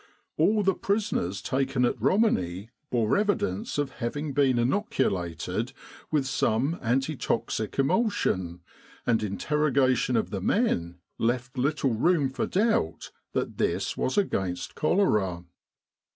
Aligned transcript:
All 0.35 0.63
the 0.63 0.73
prisoners 0.73 1.43
taken 1.43 1.85
at 1.85 2.01
Romani 2.01 2.71
bore 2.89 3.15
evidence 3.15 3.77
of 3.77 3.91
having 4.01 4.33
been 4.33 4.57
inoculated 4.57 5.73
with 6.09 6.25
some 6.25 6.79
antitoxic 6.81 7.77
emulsion, 7.77 8.61
and 9.05 9.21
interrogation 9.21 10.15
of 10.15 10.31
the 10.31 10.41
men 10.41 10.97
left 11.19 11.55
little 11.55 11.91
room 11.93 12.31
for 12.31 12.47
doubt 12.47 13.11
that 13.33 13.57
this 13.59 13.95
was 13.95 14.17
against 14.17 14.73
cholera. 14.73 15.45